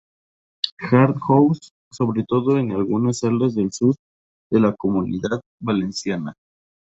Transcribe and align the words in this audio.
Hard 0.79 1.15
House, 1.27 1.73
sobre 1.91 2.23
todo 2.27 2.57
en 2.57 2.71
algunas 2.71 3.19
salas 3.19 3.53
del 3.53 3.71
sur 3.71 3.93
de 4.49 4.59
la 4.59 4.73
Comunidad 4.75 5.41
Valenciana. 5.61 6.33